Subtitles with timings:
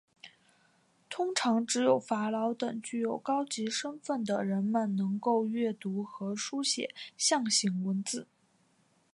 [1.11, 8.25] 通常只有法老等具有高级身份的人们能够阅读和书写象形文字。